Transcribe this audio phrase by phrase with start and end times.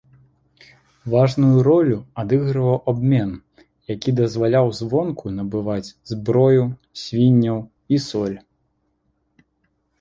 [1.15, 3.29] Важную ролю адыгрываў абмен,
[3.93, 6.65] які дазваляў звонку набываць зброю,
[7.05, 7.59] свінняў
[7.95, 8.37] і соль.